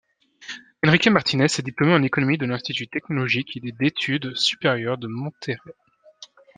[0.83, 5.73] Enrique Martínez est diplômé en économie de l'Institut Technologique et d'Études Supérieures de Monterrey.